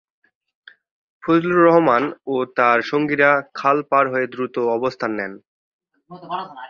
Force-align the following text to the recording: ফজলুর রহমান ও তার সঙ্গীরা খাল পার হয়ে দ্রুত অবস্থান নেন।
ফজলুর 1.23 1.61
রহমান 1.67 2.03
ও 2.27 2.35
তার 2.57 2.77
সঙ্গীরা 2.81 3.29
খাল 3.53 3.77
পার 3.89 4.05
হয়ে 4.13 4.27
দ্রুত 4.27 4.55
অবস্থান 4.77 5.11
নেন। 5.17 5.33